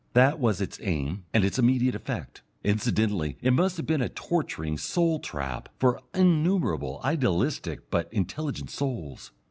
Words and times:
That 0.13 0.39
was 0.39 0.61
its 0.61 0.79
aim 0.81 1.25
and 1.31 1.45
its 1.45 1.59
immediate 1.59 1.93
effect. 1.93 2.41
Incidentally 2.63 3.37
it 3.39 3.51
must 3.53 3.77
have 3.77 3.85
been 3.85 4.01
a 4.01 4.09
torturing 4.09 4.79
soul 4.79 5.19
trap 5.19 5.69
for 5.77 6.01
innumerable 6.15 6.99
idealistic 7.03 7.87
but 7.91 8.11
intelligent 8.11 8.71
souls. 8.71 9.31